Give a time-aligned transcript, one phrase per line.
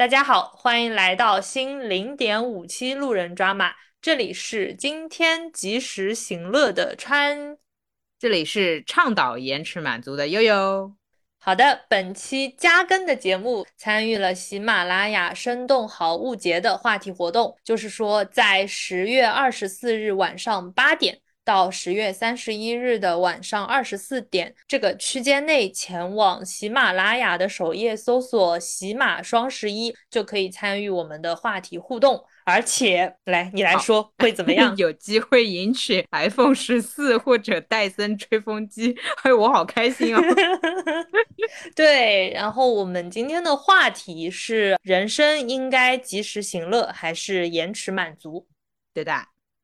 [0.00, 7.58] 大家好，欢迎来到新零点五期路人抓马，这里是今天及时行乐的川，
[8.18, 10.94] 这里是倡导延迟满足的悠悠。
[11.38, 21.20] 好的，本期加更的节目参与了喜马拉雅生动好物节的话题活动，就是说在十月二十四日晚上八点。
[21.44, 32.22] 到十月三十一日的晚上二十四点这个区间内，前往喜马拉雅的首页搜索“喜马双十一”，就可以参与我们的话题互动。
[32.44, 34.74] 而且，来你来说会怎么样？
[34.78, 40.20] 有机会赢取 iPhone 十四或者戴森吹风机，哎，我好开心哦！
[41.74, 48.46] 对，然后我们今天的话题是：人生应该及时行乐还是延迟满足？
[48.92, 49.12] 对的。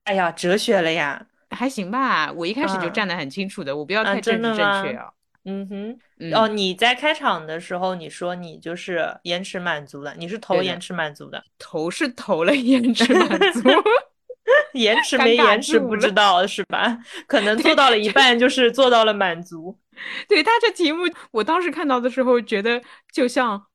[0.05, 1.27] 哎呀，哲学了呀！
[1.57, 5.09] 还行吧，我一开始就站得很清楚的，我不要太政治正确啊。
[5.49, 5.99] 嗯哼，
[6.35, 13.63] 哦，你在开场的时候你说你就是延迟满足的，你是投延迟满足的，投是投了延迟满足
[14.75, 16.99] 延迟没延迟不知道是吧？
[17.27, 19.77] 可能做到了一半就是做到了满足。
[20.29, 23.67] 对他这题目，我当时看到的时候觉得就像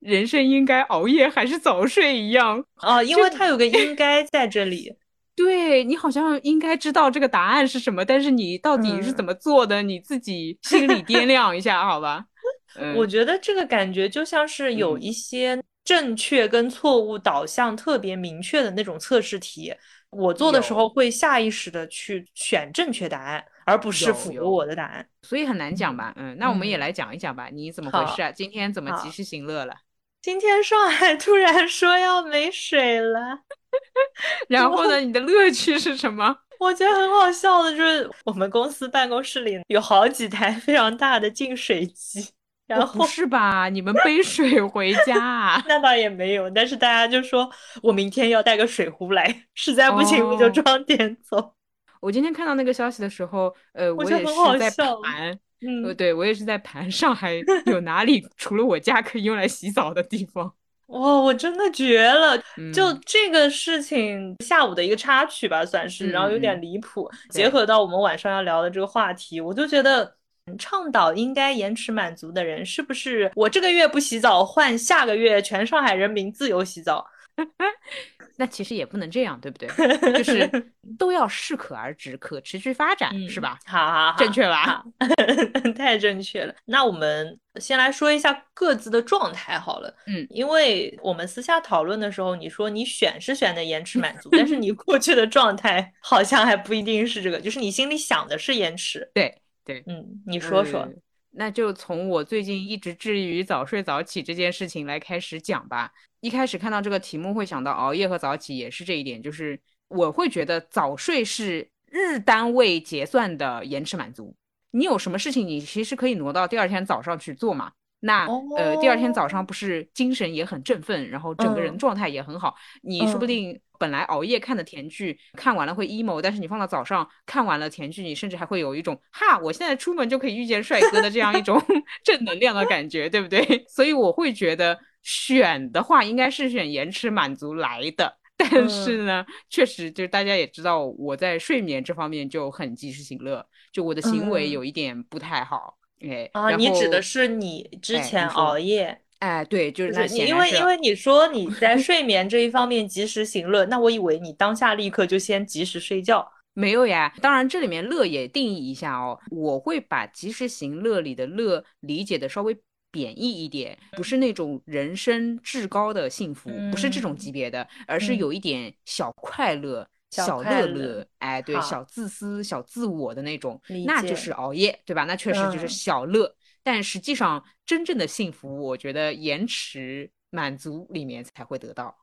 [0.00, 4.96] 人生应该熬夜还是早睡一样啊，因为他有个应该在这里。
[5.36, 12.24] 对你好像应该知道这个答案是什么，但是你到底是怎么做的，你自己心里掂量一下，好吧？
[12.96, 19.74] 我觉得这个感觉就像是有一些正确跟错误导向特别明确的那种测试题，
[20.10, 26.12] 我做的时候会下意识的去选正确答案，而不是符合我的答案，所以很难讲吧？
[26.16, 28.30] 嗯，那我们也来讲一讲吧，你怎么回事啊？
[28.30, 29.74] 今天怎么及时行乐了？
[30.22, 33.40] 今天上海突然说要没水了。
[34.48, 34.98] 然后呢？
[34.98, 36.36] 你的乐趣是什么？
[36.60, 42.28] 我觉得很好笑的，就是我们公司办公室里有好几台 非常大的净水机。
[42.66, 43.68] 然后不是吧？
[43.68, 45.18] 你们背水回家？
[45.18, 45.64] 啊？
[45.66, 47.50] 那倒也没有，但是大家就说
[47.82, 51.54] 我明天要带个水壶来，实在不行我就装点走。
[52.00, 54.70] 我今天看到那个消息的时候，呃，我也是在
[55.02, 55.36] 盘，
[55.84, 57.34] 呃，对我也是在盘上海
[57.66, 60.52] 有哪里除了我家可以用来洗澡的地方。
[60.86, 62.36] 哇， 我真的绝了！
[62.74, 67.08] 就这个事情，下午的一个插曲吧，算是，然后有点离谱。
[67.28, 70.16] 结合到我们晚上要聊的这个话题，我就觉得，
[70.58, 77.06] 倡导应该延迟满足的人，是不是我这个月不洗澡，换下个月全上海人民自由洗澡？
[78.40, 79.68] 那其实也不能这样，对不对？
[80.14, 80.48] 就是
[80.98, 83.58] 都要适可而止，可持续发展，是吧？
[83.66, 84.82] 好好好，正确吧？
[85.76, 86.54] 太正确了。
[86.64, 89.94] 那我们先来说一下各自的状态好了。
[90.06, 99.10] 嗯，因为我们私下讨论的时候，你说你选是选的延迟满足， 但是你过去的状态好像还不一定是这个，就是你心里想的是延迟。
[99.12, 100.88] 对对，嗯，你说说。
[101.32, 105.92] 那就从我最近一直致力于早睡早起这件事情来开始讲吧。
[106.20, 109.58] 一开始看到这个题目会想到熬夜和早起也是这一点，就是
[109.88, 114.34] 我会觉得早睡是日单位结算的延迟满足。
[114.72, 117.72] 你有什么事情，你其实可以挪到第二天早上去做嘛。
[118.00, 122.54] 那呃，第二天早上不是精神也很振奋，然后整个人状态也很好。
[122.82, 131.60] 你说不定本来熬夜看的甜剧看完了会 emo，但是你放到早上看完了甜剧，你甚至还会有一种哈，我现在出门就可以遇见帅哥的这样一种
[132.04, 133.42] 正能量的感觉，对不对？
[133.68, 134.78] 所以我会觉得。
[135.02, 145.78] 选的话应该是选延迟满足来的，但是呢，确实就是大家也知道，我在睡眠这方面就很及时行乐，就我的行为有一点不太好。
[146.00, 149.00] 哎，啊，你指的是你之前熬夜？
[149.18, 156.26] 哎，对，就是那因为因为你说你 在睡眠这一方面及时行乐，那我以为你当下立刻就先及时睡觉。
[156.54, 162.56] 没有呀，当然这里面乐也定义一下哦，我会把及时行乐里的乐理解的稍微。
[162.92, 175.04] 贬义一点，不是那种人生至高的幸福，不是这种级别的，而是有一点小快乐、小乐乐，哎，对，小自私、小自我的那种，那就是熬夜，对吧？
[175.04, 181.96] 那确实就是小乐，但实际上真正的幸福，我觉得延迟满足里面才会得到，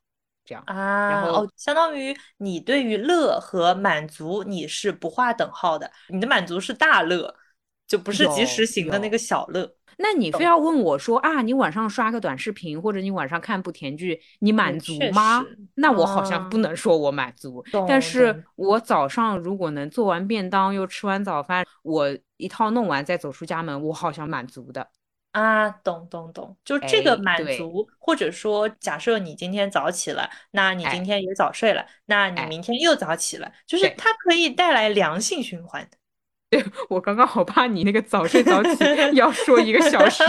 [0.45, 1.09] 这样啊。
[1.09, 7.35] 然后相当于你对于乐和满足你是不划等号的，你的满足是大乐，
[7.87, 9.76] 就不是及时行的那个小乐。
[9.99, 15.43] 那你非要问我说啊，你晚上刷个短视频，或者你晚上看部甜剧，你满足吗？
[15.73, 17.63] 那我好像不能说我满足。
[17.87, 24.87] 但是我早上如果能做完便当，又吃完早饭，我一套弄完再走出家门，我好像满足的
[25.31, 25.67] 啊。
[25.69, 35.89] 懂懂懂，就这个满足，或者说假设你今天早起了，那你今天也早睡了，那你明天又早起了，就是它可以带来良性循环。
[36.49, 38.83] 对 我刚刚好怕你那个早睡早起
[39.13, 40.23] 要说一个小时，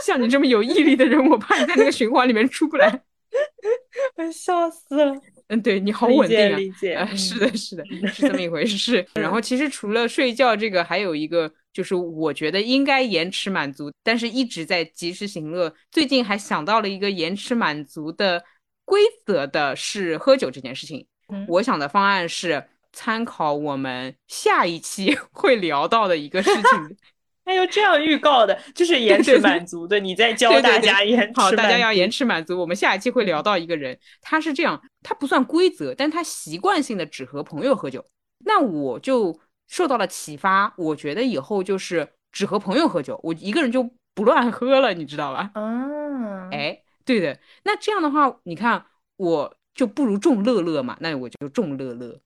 [0.00, 3.02] 像你这么有毅力的人，我怕你在那个循环里面出不来。
[4.16, 5.14] 我笑死了。
[5.48, 6.56] 嗯，对你好稳定啊！
[6.56, 9.04] 理解，啊，是的，是的， 是这么一回事。
[9.14, 15.74] 然后其实除了睡觉这个，还有一个就是我觉得应该延迟满足，但是一直在及时行乐。
[15.90, 18.44] 最近还想到了一个延迟满足的
[18.84, 21.06] 规则的是喝酒这件事情。
[21.48, 26.62] 我想的方案是参考我们下一期 会聊到的一个事情。
[27.44, 31.40] 还有这样预告的，就是延迟满足的，你在教大家延迟。
[31.40, 32.56] 好，大家要延迟满足。
[32.56, 38.04] 我们下一期会聊到一个人，他是这样，他不算规则，但他习惯性的只和朋友喝酒。
[38.44, 45.50] 那我就受到了启发，我觉得以后就是只和朋友喝酒，我一个人就不乱喝了，你知道吧？
[45.56, 47.36] 嗯，哎，对的。
[47.64, 48.86] 那这样的话，你看
[49.16, 52.20] 我就不如众乐乐嘛，那我就众乐乐。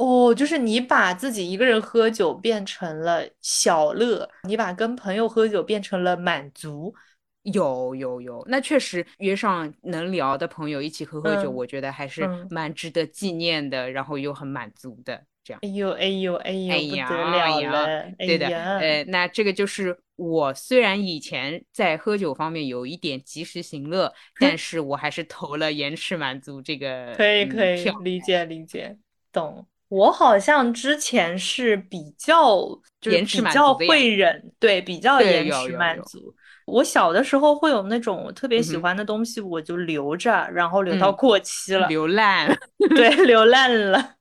[0.00, 6.94] 哦，就是你把自己一个人喝酒变成了小乐，你把跟朋友喝酒变成了满足。
[7.42, 15.22] 有有有，那确实约上能聊的朋友一起喝喝酒，我觉得还是蛮值得纪念的，然后又很满足的。
[15.42, 18.10] 这样，哎呦哎呦哎呦，不得了了！
[18.18, 27.14] 对的，呃，那这个就是我虽然以前在喝酒方面有一点及时行乐，但 是我还是投了延迟满足这个。
[27.16, 28.96] 可以可以，理解理解，
[29.32, 29.66] 懂。
[29.90, 32.56] 我好像之前是比较
[33.00, 36.34] 就是比较会忍，对，比较延迟满足。
[36.66, 42.56] 我小的时候会有那种特别喜欢的东西，我就留着，然后留到过期了，留烂，
[42.94, 44.19] 对， 留烂了。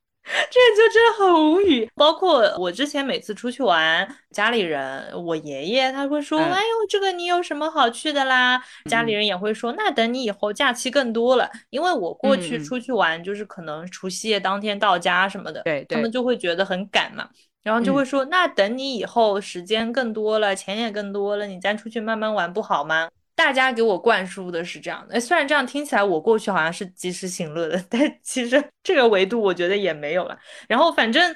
[0.50, 1.90] 这就真的很无语。
[1.96, 17.28] 包括我之前每次出去玩，家里人，我爷爷他会说：“哎呦，这个你有什么好去的啦？”家里人也会说：“那等你以后假期更多了。”因为我过去出去玩，就是可能除夕夜当天到家什么的，对，他们就会觉得很赶嘛，
[17.64, 23.10] 然后就会说：“那等你以后时间更多了，钱也更多了，你再出去慢慢玩不好吗？”
[23.40, 30.38] 大家给我灌输的是这样的，虽然这样听起来我过去好像是及时行乐的， 但其实这个维度我觉得也没有了。
[30.68, 31.34] 然后反正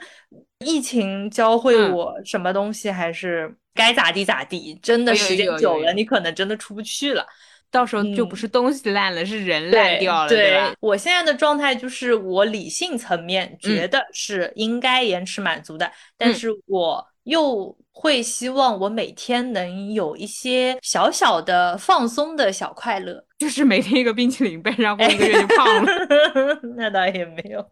[0.59, 7.25] 疫情教会我什么东西还是该咋地咋地，真的时间久了你可能真的出不去了。
[7.71, 10.75] 到时候就不是东西烂了，是人烂掉了，对吧？
[10.81, 17.75] 我现在的状态就是我理性层面觉得是应该延迟满足的，但是我又。
[17.95, 25.91] 会希望我每天能有一些小小的放松的小快乐，就是每天一个冰淇淋呗，然后一个月就胖了。
[26.75, 27.63] 那倒也没有，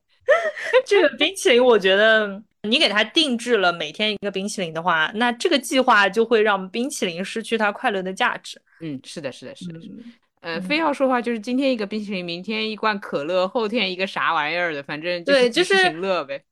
[0.86, 2.40] 这个冰淇淋，我觉得
[2.70, 8.62] 你给他定制了每天一个冰淇淋的话，那这个计划就会让冰淇淋失去它快乐的价值。
[8.80, 9.80] 嗯，是的，是的，是的。
[10.42, 16.44] 呃，非要说话就是今天一个冰淇淋，明天一罐可乐，后天一个啥玩意儿的，反正对，就是行乐呗。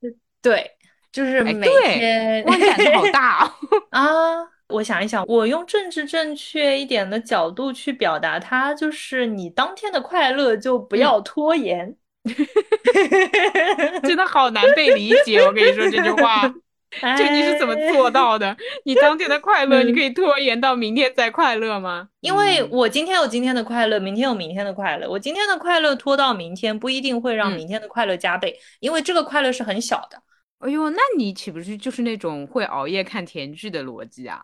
[0.41, 0.71] 对。
[1.11, 3.53] 就是每天观感好大
[3.89, 4.47] 啊！
[4.69, 11.95] 我想一想，我用政治正确一点的角度去表达它，就是你当天的快乐就不要拖延。
[14.03, 16.53] 真的好难被理解，我跟你说这句话，
[17.17, 18.55] 这你是怎么做到的？
[18.83, 22.09] 你当天的快乐，你可以拖延到明天再快乐吗？
[22.19, 25.09] 因为我今天有今天的快乐，明天有明天的快乐。
[25.09, 30.21] 我今天的快乐拖到明天，不一定会让明天的快乐加倍，因为这个快乐是很小的。
[30.59, 34.41] 哎呦，那你岂不是就是那种会熬夜看甜剧的逻辑啊？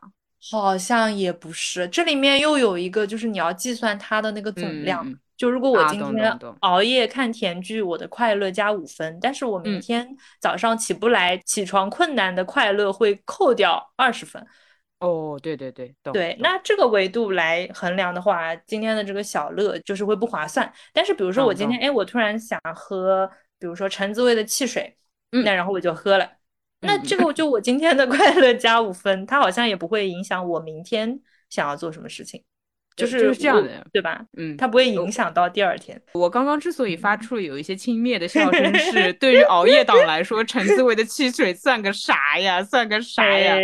[0.51, 5.05] 好像也不是，这里面又有一个，就是你要计算它的那个总量。
[5.35, 6.31] 就如果我今天
[6.61, 10.07] 熬夜看甜剧，我的快乐加五分，但是我明天
[10.39, 14.41] 早上起不来、起床困难的快乐会扣掉二十分。
[14.99, 20.71] 哦，对对对，对，那这个维度来衡量的话，今天的这个小乐就是会不划算。
[20.93, 23.29] 但是比如说我今天，哎，我突然想喝，
[23.59, 24.95] 比如说橙子味的汽水。
[25.31, 26.29] 那然后我就喝了，
[26.81, 32.41] 那这个就我今天的快乐加五分，它好像也不会影响我明天想要做什么事情，
[32.95, 34.23] 就是就是这样的，对吧？
[34.37, 36.01] 嗯，它不会影响到第二天。
[36.13, 42.63] 我刚刚之所以发出了有一些轻蔑的笑声，是 对于熬夜党来说，橙子味的汽水算个啥呀？
[42.63, 43.57] 算个啥呀？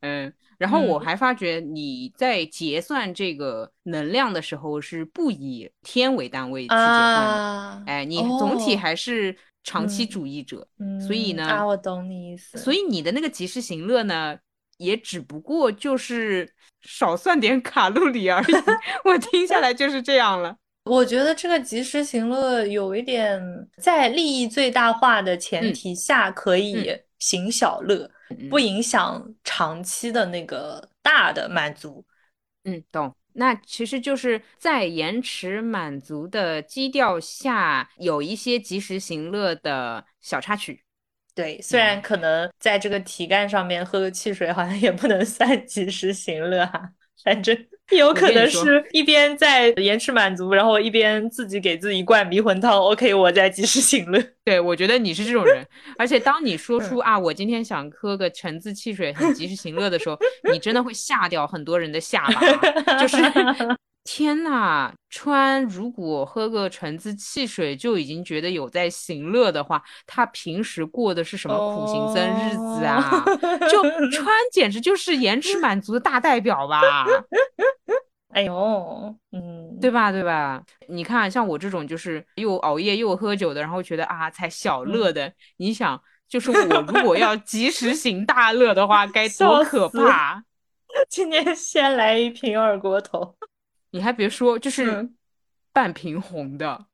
[0.00, 9.34] 嗯，然后我还发觉你在结算这个能量的时候是不以天为单位去结算的，哎，你总体还是。
[9.64, 12.56] 长期主义者，嗯所以呢，啊，我懂你意思。
[12.58, 14.38] 所以你的那个及时行乐呢，
[14.78, 16.50] 也只不过就是
[16.82, 18.46] 少算点卡路里而已。
[19.04, 20.56] 我听下来就是这样了。
[20.84, 23.42] 我觉得这个及时行乐有一点
[23.76, 28.10] 在利益最大化的前提下可以行小乐，
[28.48, 32.02] 不影响长期的那个大的满足。
[32.64, 33.14] 嗯，懂。
[33.38, 40.82] 那其实就是在延迟满足的基调下，有一些及时行乐的小插曲。
[41.34, 46.92] 对，虽然可能在这个题干上面喝个汽水好像也不能算及时行乐哈，
[47.22, 47.56] 反正
[47.96, 52.78] 有可能是一边在延迟满足，然后一边自己给自己灌迷魂汤。
[52.78, 54.22] OK，我在及时行乐。
[54.44, 55.66] 对，我觉得你是这种人，
[55.98, 60.18] 而且当你说出啊，我今天想喝个橙子汽水，很及时行乐的时候，
[60.52, 63.16] 你真的会吓掉很多人的下巴，就是。
[64.04, 73.22] 天呐，川如果喝个橙子汽水就已经觉得有在行乐的话，他平时过的是什么苦行僧日子啊？
[73.70, 77.04] 就 川简直就是延迟满足的大代表吧？
[78.32, 80.10] 哎呦，嗯，对吧？
[80.10, 80.62] 对吧？
[80.88, 90.42] 你看，像我这种就是又熬夜又喝酒的，然后觉得啊才小乐的， 你想，就是我如果要及时行大乐的话，该多可怕！
[91.10, 93.36] 今天先来一瓶二锅头。
[93.90, 95.08] 你还别说，就是
[95.72, 96.86] 半瓶红的，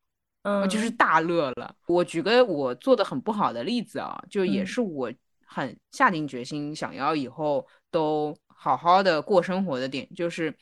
[0.42, 1.74] 嗯，就是大乐了。
[1.86, 5.12] 我举个我做的很不好的例子啊，就也是我
[5.46, 10.54] 很下定决心想要以后都好好的过生活的点，就是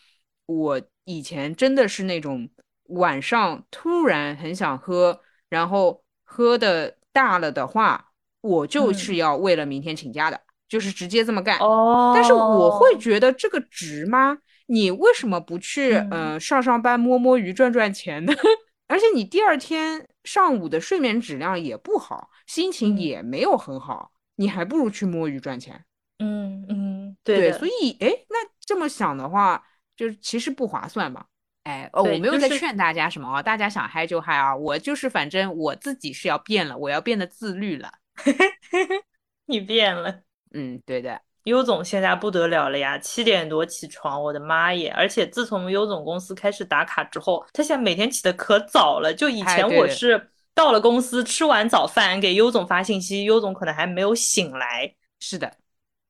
[0.47, 2.49] 我以前真的是那种
[2.89, 11.59] 晚上突然很想喝，然后喝的大了的话，我就是要为了明天请假的，就是直接这么干。
[11.59, 14.39] 哦，但是我会觉得这个值吗？
[14.73, 18.33] 你为什么不去嗯上上班摸摸鱼赚赚钱呢？
[18.89, 25.85] 而且你第二天上午的睡眠质量也不好，心情也没有很好，你还不如去摸鱼赚钱。
[26.21, 27.53] 嗯嗯，对。
[27.53, 29.63] 所以哎，那这么想的话，
[29.95, 31.27] 就是其实不划算嘛。
[31.65, 37.93] 哎哦，我没有在劝大家什么啊，大家想嗨就嗨啊，我就是反正我自己是要变了，我要变得自律了。
[39.45, 40.23] 你变了。
[40.55, 41.21] 嗯，对的。
[41.45, 44.93] 优总现在不得了了呀，七点多起床，我的妈耶！
[44.97, 49.13] 而且自从优总公司开始打卡之后，他现在每天起的可早了。
[49.13, 54.95] 就以前我是到了公司吃完早饭给优总发信息，优总可能还没有醒来。
[55.19, 55.53] 是的，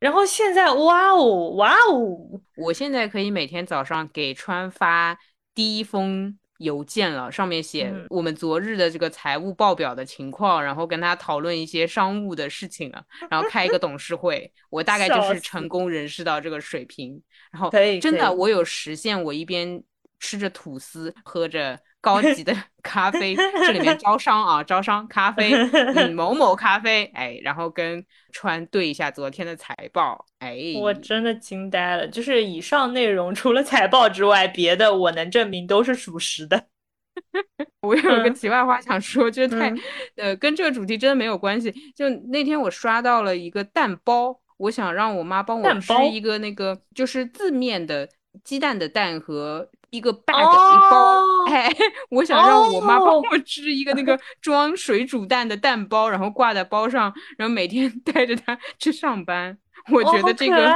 [0.00, 5.18] 然后现在哇哦哇哦，我现在可以每天早上给川发
[5.54, 6.38] 第一封。
[6.62, 19.82] 邮件了，上面写我们昨日的这个财务报表的情况，然后跟他讨论一些商务的事情了，然后开一个董事会，我大概就是成功人士到这个水平，然后真的我有实现，我一边
[20.18, 36.66] 吃着吐司，喝着高级的咖啡，这里面 招商啊，招商咖啡，嗯， 某某咖啡，哎，然后跟川对一下昨天的财报，哎，我真的惊呆了，就是以上内容除了财报之外，别的我能证明都是属实的。
[37.82, 39.72] 我有个题外话想说，就是太，
[40.16, 41.72] 呃，跟这个主题真的没有关系。
[41.94, 48.08] 就那天我刷到了一个蛋包，我想让我妈帮我吃一个那个，就是字面的
[48.42, 49.70] 鸡蛋的蛋和。
[49.92, 51.22] 一个 bag 一包，
[51.52, 51.70] 哎，
[52.08, 59.56] 我想让我妈帮我织一个那个装水煮蛋的蛋包，然后挂在包上，然后每天 带着它去上班。
[59.92, 60.72] 我觉得这个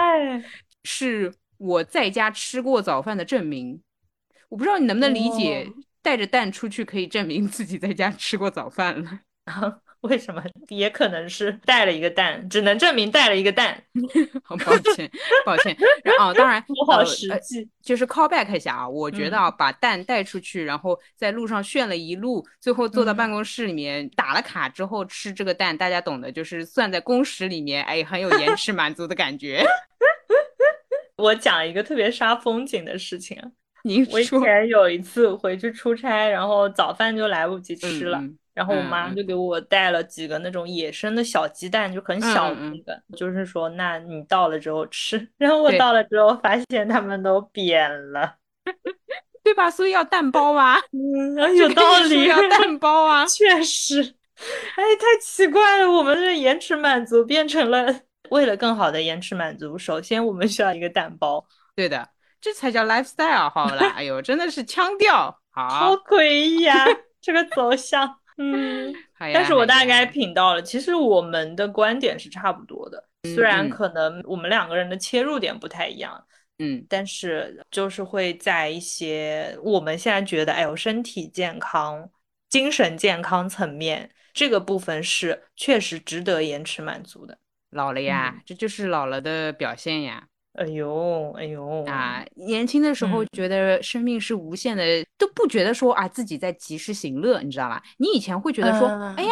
[0.85, 3.81] 是我在家吃过早饭的证明。
[4.51, 5.67] 我不知道你能不能理解，
[6.03, 9.21] 带着蛋出去可以证明自己在家吃过早饭了。
[10.07, 10.43] 为什么？
[10.69, 13.81] 也可能是带了一个蛋，只能证明带了一个蛋。
[14.43, 15.11] 好抱歉，
[15.45, 15.77] 抱歉。
[16.19, 17.69] 哦，当然， 我好实际。
[17.83, 29.65] 就是 call back 一下啊，我觉得啊，把蛋带出去，然后在路上炫了一路，最后坐到办公室里面打了卡之后吃这个蛋，大家懂的，就是算在工时里面，哎，很有延迟满足的感觉。
[31.17, 33.41] 我讲一个特别杀风景的事情。
[33.85, 34.15] 您说。
[34.15, 38.23] 我以前有一次回去出差，然后早饭就来不及吃了。
[38.57, 45.29] 然后我妈就给我带了几个那种野生的小鸡蛋，就很小的那个，就是说，那你到了之后吃。
[45.37, 48.37] 然后我到了之后发现它们都扁了，
[49.45, 49.71] 对吧？
[49.71, 54.15] 所以要蛋包啊，嗯， 有道理，要蛋包啊，确实。
[54.77, 57.87] 哎，太奇怪了，我们的延迟满足变成了
[58.31, 61.47] 为了更好的延迟满足，首先我们需要一个蛋包。
[61.75, 62.09] 对的，
[62.41, 63.87] 这才叫 lifestyle 好了。
[63.91, 66.87] 哎呦，真的是腔调好，好诡异啊，
[67.21, 68.19] 这个走向。
[68.37, 68.95] 嗯，
[69.33, 73.03] 但是我大概品到了，其实我们的观点是差不多的，
[73.35, 76.27] 虽然可能我们两个人的切入点不太一样，
[76.59, 82.11] 嗯，但是就是会在一些我们现在觉得，哎呦，身体健康、
[82.49, 87.39] 精神健康层面这个部分是确实值得延迟满足的。
[87.71, 90.29] 老了呀，这就是老了的表现呀。
[90.57, 92.25] 哎呦，哎呦啊！
[92.35, 94.83] 年轻的时候觉得生命是无限的，
[95.19, 97.83] 都不觉得说啊自己在及时行乐，你知道吧？
[97.99, 99.31] 你以前会觉得说，哎呀，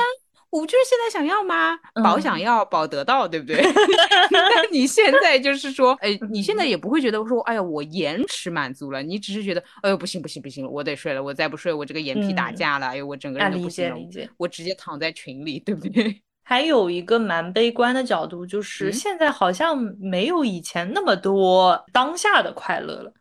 [0.51, 1.79] 我不就是现在想要吗？
[2.03, 3.57] 保想要，保得到，对不对？
[4.31, 13.97] 那你现在就是说，哎，你现在也不会觉得说，哎呀，我延迟满足了，你只是觉得，哎呦，不行不行不行，我得睡了，我再不睡，我这个眼皮打架了，哎呦，我整个人都不行了，
[14.37, 16.23] 我直接躺在群里，对不对？
[16.45, 23.13] 还有一个蛮悲观的角度，就是嗯现在好像没有以前那么多当下的快乐了。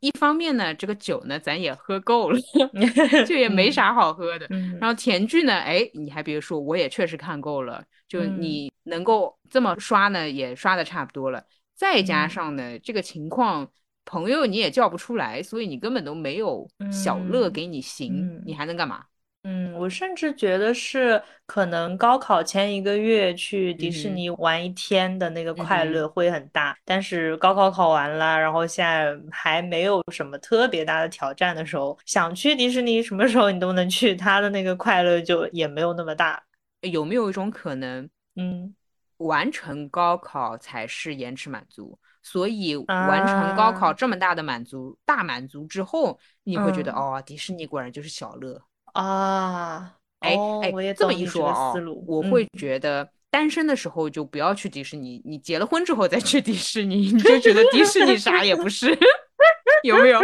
[0.00, 2.38] 一方面呢，这个酒呢咱也喝够了，
[3.24, 4.46] 就也没啥好喝的。
[4.50, 11.42] 嗯，然后甜剧呢，哎，你还别说，我也确实看够了，就嗯你能够这么刷呢，也刷的差不多了。
[11.74, 13.66] 再加嗯上呢，这个情况，
[14.04, 19.04] 朋友你也叫不出来，所以你根本都没有小乐嗯给你行，嗯你还能干嘛？
[19.46, 36.42] 嗯，我甚至觉得是可能高考前一个月去迪士尼玩一天的那个快乐会很大，但是高考考完了，然后现在还没有什么特别大的挑战的时候，想去迪士尼什么时候你都能去，他的那个快乐就也没有那么大。
[36.80, 38.74] 有没有一种可能，嗯
[39.18, 41.98] 完成高考才是延迟满足？
[42.22, 48.58] 所以完成高考啊这么大的满足，大满足之后，你会觉得、嗯哦，迪士尼果然就是小乐。
[48.94, 58.96] 啊，哎哦，哎我也，这么懂你这个一说哦思路，我嗯会觉得单身的时候就不要去迪士尼，你结了婚之后再去迪士尼，你就觉得迪士尼啥也不是，
[59.82, 60.20] 有没有？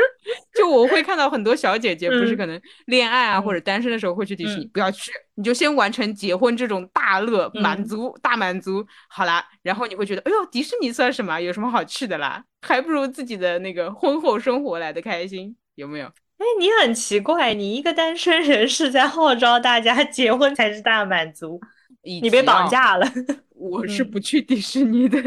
[0.54, 11.40] 就我会看到很多小姐姐，不是嗯可能恋爱啊或嗯者单身的时候会去迪士尼，嗯不要去，你就先完成结婚这种大乐满嗯足大满足，好啦，然后你会觉得，哎呦，迪士尼算什么？
[11.40, 12.44] 有什么好去的啦？
[12.62, 16.08] 还不如自己的那个婚后生活来的开心，有没有？
[16.40, 21.61] 哎，你很奇怪，你一个单身人士在号召大家 结婚才是大满足，
[22.02, 23.06] 以你被绑架了。
[23.54, 25.23] 我是嗯不去迪士尼的。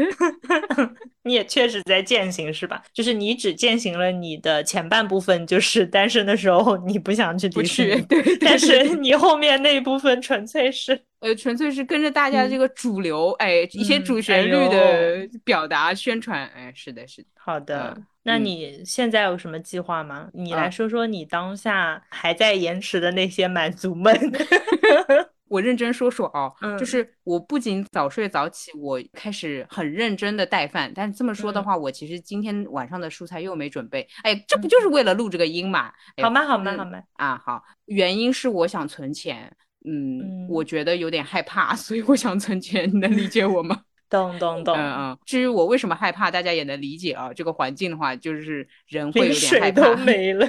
[1.22, 2.82] 你也确实在践行是吧？
[2.92, 17.28] 就是你只践行了你的前半部分，就是单身的时候你不想去不，迪士尼，对对但对是你后面那一部分纯粹是，呃，纯粹是跟着大家这个主流，哎，一些主旋律的表达宣传，哎，是的，是的。
[17.34, 17.94] 好的。
[17.96, 20.28] 嗯那嗯你现在有什么计划吗？
[20.32, 24.14] 你来啊说说你当下还在延迟的那些满足们。
[25.48, 30.90] 我认真说说哦，就嗯是我不仅早睡早起，我开始很认真的带饭。
[30.94, 35.92] 但这么说的嗯话，我其实今天晚上的蔬菜又没准备，哎，这不就是为了录这个音嘛？
[36.22, 36.46] 好吗？
[36.46, 36.72] 好吗？
[36.74, 37.02] 嗯好吗？
[37.12, 43.82] 啊，好，原因是我想存钱，嗯，嗯我觉得有点害怕， 所以我想存钱，你能理解我吗？
[44.10, 44.76] 懂 懂懂。
[44.76, 47.32] 嗯嗯，至于我为什么害怕，大家也能理解啊。
[47.32, 49.96] 这个环境的话，就是人会有点害水都怕。
[50.04, 50.48] 没了。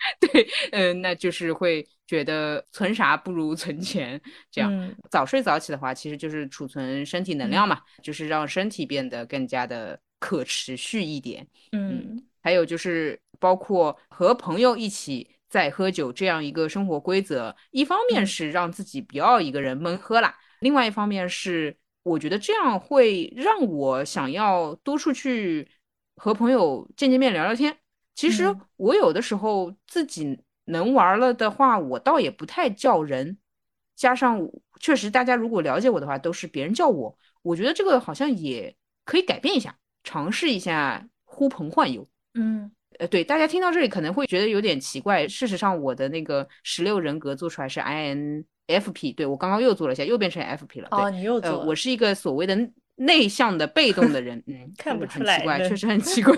[0.18, 4.18] 对，嗯，那就是会觉得存啥不如存钱。
[4.50, 11.46] 这样，嗯早睡早起的话，其实就是储存身体能量嘛，就是让身体变得更加的可持续一点。
[11.72, 25.68] 嗯还有就是包括和朋友一起在喝酒这样一个生活规则，一方面嗯是让自己不要一个人闷喝啦，另外一方面是我觉得这样会让我想要多出去
[26.16, 27.76] 和朋友见见面聊聊天。
[28.14, 33.36] 其实嗯我有的时候自己能玩了的话，我倒也不太叫人，
[33.96, 34.40] 加上
[34.78, 42.06] 确实大家如果了解我的话，都是别人叫我，我觉得这个好像也可以改变一下，尝试一下呼朋唤友。
[42.34, 45.26] 嗯呃，对，大家听到这里可能会觉得有点奇怪。
[45.26, 50.88] 事实上，我的那个十六人格做出来是 INFP，对，我刚刚又做了一下，又变成 FP 了。
[50.90, 52.54] 对，哦，你又做呃，我是一个所谓的
[52.96, 56.36] 内向的被动的人，嗯， 看不嗯很奇怪，出来确实很 奇怪，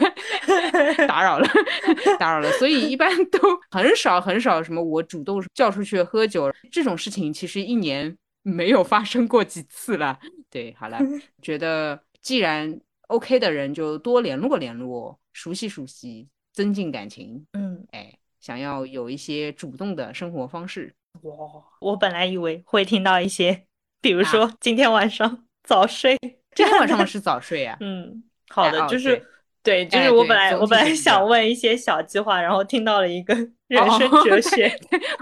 [1.09, 1.49] 打扰了，
[2.21, 2.49] 打扰了。
[2.53, 3.41] 所以一般都
[3.73, 10.17] 很少很少什么我主动叫出去喝酒这种事情，其实一年没有发生过几次了。
[10.49, 11.01] 对，好了，
[11.43, 17.45] 觉得既然 OK 的人就多联络联络，熟悉熟悉，增进感情。
[17.53, 21.33] 嗯，哎，想要有一些主动的生活方式，哇，
[21.81, 23.65] 我本来以为会听到一些，
[24.01, 26.19] 比如啊说今天晚上早睡，
[26.55, 27.77] 今天晚上 是早睡啊。
[27.81, 29.25] 嗯，好的，哦就是
[29.63, 33.35] 对，就哎是我本来我本来想问一些小计划，然后听到了一个
[33.73, 34.79] 人生哦哲学，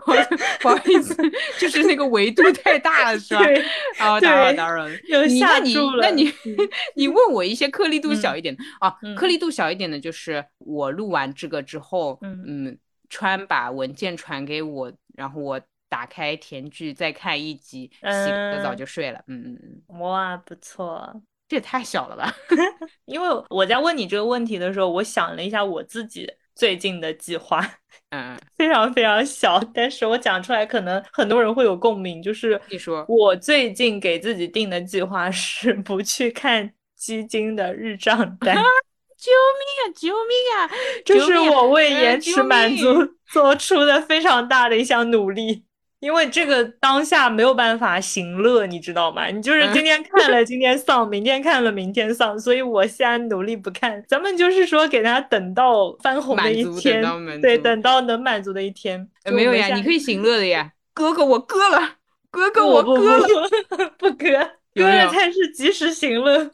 [0.06, 0.14] 我
[0.60, 1.14] 不好意思，
[1.58, 3.44] 就是那个维度太大了，是吧？
[3.44, 3.62] 对，
[3.98, 4.94] 啊，打扰对打扰了。
[5.08, 6.56] 又你那你那你嗯
[6.96, 19.22] 你问我一些颗粒度小嗯一点的啊，嗯颗粒度小一点的，就是我录完这个之后，嗯嗯，川把文件传给我，然后我打开甜剧再看一集，洗个澡嗯就睡了。
[19.28, 19.58] 嗯嗯
[19.88, 21.22] 嗯，哇，不错。
[21.48, 22.32] 这也太小了吧？
[23.06, 26.24] 因为我在问你这个问题的时候，我想了一下我自己
[26.60, 27.58] 最近的计划，
[28.12, 32.22] 嗯，嗯非常非常小，但是我讲出来可能很多人会有共鸣。
[32.22, 38.54] 就是你说我最近给自己定的计划是不去看基金的日账单，
[39.16, 39.82] 救命啊！
[39.96, 40.70] 救命啊！
[41.02, 45.64] 这是我为呃延迟满足 做出的非常大的一项努力。
[46.00, 49.26] 因为这个当下没有办法行乐，你知道吗？
[49.26, 54.02] 你就是嗯今天看了今天丧，明天看了明天丧，所以我现在努力不看。
[54.08, 57.04] 咱们就是说给大家等到翻红的一天，
[57.42, 59.06] 对，等到能满足的一天。
[59.24, 60.72] 呃没有呀，你可以行乐的呀。
[60.94, 61.96] 哥哥，我割了，
[62.30, 63.26] 哥哥，我割了，
[63.98, 66.50] 不割，割了才是及时行乐。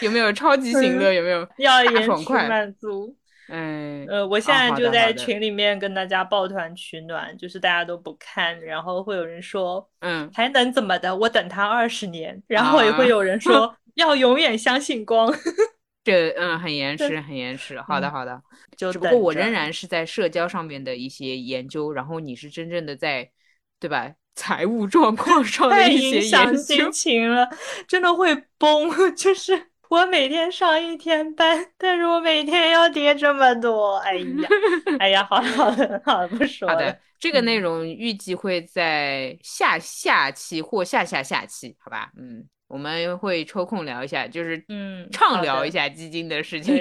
[0.00, 1.12] 有没有超级行乐？
[1.12, 3.16] 有没有要延迟满足？
[3.50, 11.14] 嗯，呃，我现在就在群里面跟大家抱团取暖，就是大家都不看，然后会有人说，嗯，还能怎么的？
[11.14, 15.32] 我等他二十年，然后也会有人说要永远相信光。
[16.04, 17.80] 这，嗯，很延迟，很延迟。
[17.82, 18.40] 好的，好的。
[18.76, 23.30] 只不过我仍然是在社交上面的一些研究，然后你是真正的在，
[23.78, 24.12] 对吧？
[24.36, 26.56] 财务状况上的一些研究。
[26.56, 27.46] 心情了，
[27.86, 29.69] 真的会崩， 就是。
[29.90, 34.24] 我每天上一天班，但是我每天要叠这么多，哎呀，
[35.00, 36.74] 哎呀，好了好了，好了不说了。
[36.74, 42.12] 好的，这个内容预计会在下下期或下下下期，好吧？
[42.16, 46.72] 嗯，我们会抽空聊一下，就是嗯，畅聊一下基金的事情。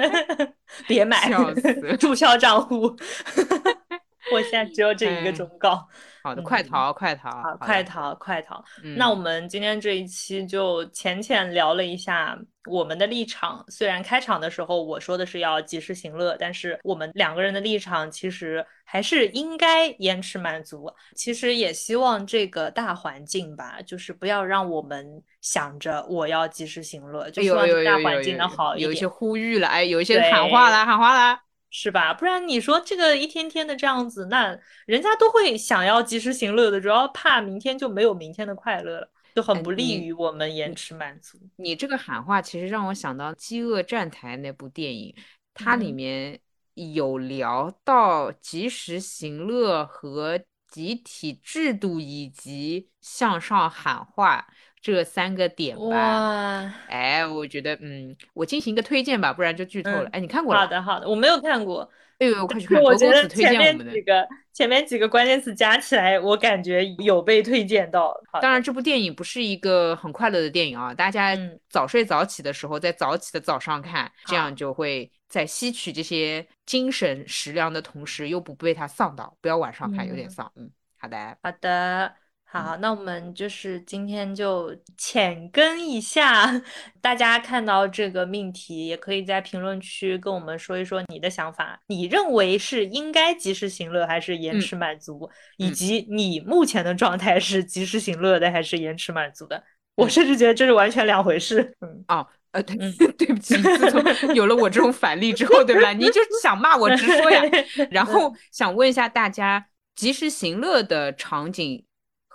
[0.88, 2.96] 别买，笑死，注销账户。
[4.32, 5.86] 我现在只有这一个忠告。
[6.22, 8.64] 好的，快逃，快逃，好，快逃，快逃。
[8.96, 12.36] 那我们今天这一期就浅浅聊了一下
[12.68, 13.64] 我们的立场。
[13.68, 20.92] 虽然开场的时候我说的是要及时行乐，但是我们两个人的立场其实还是应该延迟满足。
[21.14, 28.88] 其实也希望这个大环境吧，就是不要让我们想着我要及时行乐，就希望大环境能好一点。
[28.88, 31.45] 有一些呼吁了，哎，有一些喊话了，喊话了。
[31.78, 32.14] 是吧？
[32.14, 41.38] 不然你说这个一天天的这样子，那人家都会想要及时行乐的，主要怕明天就没有明天的快乐了，就很不利于我们延迟满足。
[41.56, 45.14] 你这个喊话其实让我想到《饥饿站台》那部电影，
[45.52, 46.40] 它里面
[46.72, 54.46] 有聊到及时行乐和集体制度以及向上喊话。
[54.94, 60.08] 这三个点吧，哎，我觉得，嗯，我进行一个推荐吧，不然就剧透了。
[60.12, 60.60] 哎，你看过了？
[60.60, 61.90] 好的，好的，我没有看过。
[62.18, 62.80] 哎呦，快去看！
[62.80, 68.14] 我觉得前面几个前面几个关键词加起来，我感觉有被推荐到。
[68.40, 71.36] 当然，这部电影不是一个很快乐的电影啊，大家
[71.68, 79.36] 早睡早起的时候，在早起的早上看，这样就会在吸取这些精神食粮的同时，又不被它丧到。
[79.40, 80.50] 不要晚上看，有点丧。
[80.54, 82.25] 嗯，好的，好的。
[82.48, 86.62] 好，那我们就是今天就浅跟一下，
[87.02, 91.78] 大家看到这个命题，也可以在评论区跟我们说一说你的想法。
[91.88, 95.28] 你认为是应该及时行乐还是延迟满足？
[95.58, 99.62] 以及你目前的状态是及时行乐的还是延迟满足的？
[99.96, 101.76] 我甚至觉得这是完全两回事。
[101.80, 102.76] 嗯，哦，呃，对，
[103.18, 105.92] 对不起，自从有了我这种反例之后，对吧？
[105.92, 107.42] 你就想骂我直说呀。
[107.90, 111.84] 然后想问一下大家，及时行乐的场景。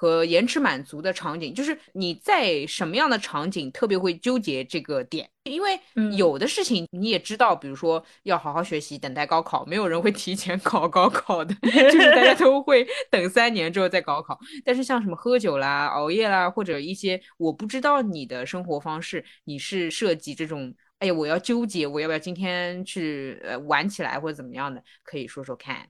[0.01, 5.29] 和延迟满足的场景，就是你在什么样的场景特别会纠结这个点？
[5.43, 5.79] 因为
[6.17, 14.39] 有的事情你也知道，比如说要好好学习，等待高考，没有人会提前考高考的， 就是大家都会等三年之后再高考。
[14.65, 24.83] 但是像什么喝酒啦、熬夜啦，或者一些我不知道你的生活方式，你是涉及这种，哎呀，我要纠结，我要不要今天去呃玩起来或者怎么样的？
[25.03, 25.87] 可以说说看。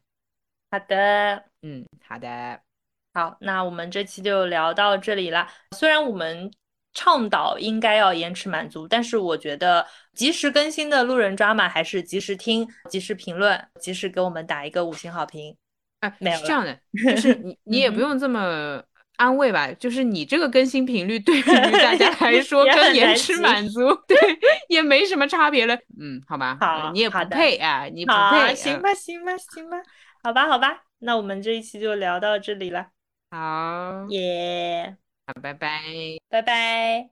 [0.70, 2.71] 好的，嗯，好的。
[3.14, 5.48] 好，那我们这期就聊到这里了。
[5.76, 6.50] 虽然我们
[6.94, 15.56] 倡导应该要延迟满足，但是我觉得及时更新的路人抓马还是及时听、及时评论、及时给我们打一个五星好评。
[16.00, 18.82] 哎，是这样的，就是你 你也不用这么
[19.18, 21.42] 安慰吧，就是你这个更新频率对于
[21.84, 24.18] 大家来说跟延迟满足 对
[24.70, 25.76] 也没什么差别了。
[26.00, 28.56] 嗯，好吧，好，你也不配啊，你不配。
[28.56, 29.78] 行吧，行吧，行吧，
[30.24, 32.88] 好吧，好吧，那我们这一期就聊到这里了。
[33.32, 33.38] 好。
[34.08, 37.12] 耶，好，拜拜，拜拜。